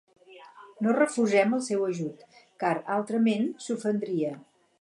No 0.85 0.95
refusem 0.95 1.53
el 1.59 1.61
seu 1.67 1.85
ajut, 1.89 2.25
car, 2.65 2.75
altrament, 2.97 3.49
s'ofendria. 3.67 4.35